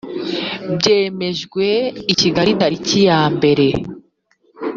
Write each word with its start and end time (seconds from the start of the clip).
byemejwe 0.77 1.65
i 2.13 2.15
kigali 2.19 2.51
tariki 2.59 2.99
yambere 3.07 3.67